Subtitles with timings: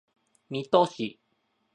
[0.49, 1.19] 水戸市